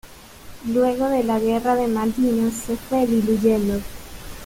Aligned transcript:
Luego 0.65 1.09
de 1.09 1.23
la 1.23 1.37
guerra 1.37 1.75
de 1.75 1.85
Malvinas 1.87 2.55
se 2.55 2.75
fue 2.75 3.05
diluyendo. 3.05 3.79